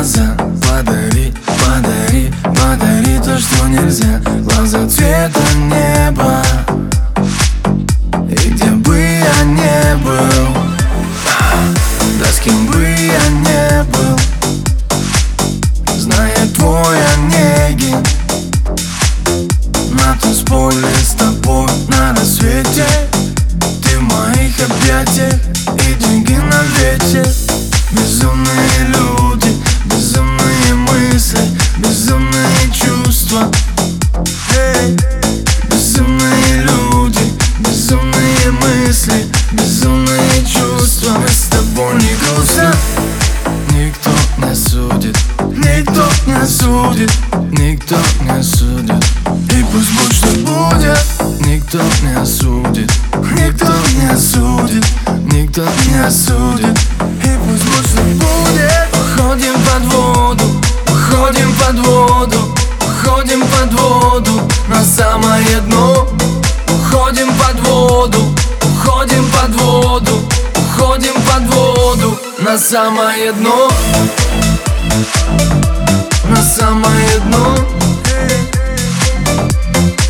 [0.00, 0.36] глаза.
[0.66, 4.20] Подари, подари, подари то, что нельзя.
[4.42, 6.42] Глаза цвета неба.
[8.30, 10.54] И где бы я не был?
[12.18, 14.18] Да с кем бы я не был?
[15.98, 18.02] Зная твой Онегин
[19.92, 22.86] На танцполе с тобой на рассвете.
[23.82, 25.40] Ты в моих объятиях
[25.76, 27.49] и деньги на ветер
[31.20, 31.40] мысли,
[31.76, 33.50] безумные чувства.
[34.56, 34.96] Эй,
[35.70, 37.20] Безумные люди,
[37.58, 41.18] безумные мысли, безумные чувства.
[41.18, 42.74] Мы с тобой не грустно,
[43.70, 45.16] никто не судит
[45.56, 47.12] Никто не судит,
[47.50, 49.04] никто не судит.
[49.52, 50.98] И пусть будь что будет,
[51.40, 52.90] никто не осудит
[53.36, 54.86] Никто не осудит,
[55.30, 56.39] никто не осудит
[72.50, 73.70] на самое дно.
[76.24, 77.54] На самое дно.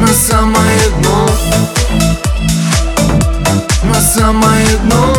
[0.00, 1.28] На самое дно.
[3.84, 5.12] На самое дно.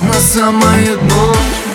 [0.00, 1.65] На самое дно.